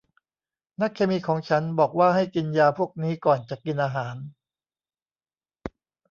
[0.81, 4.15] นักเคมีของฉันบอกว่าให้กินยาพวกนี้ ก่อนจะกินอาหาร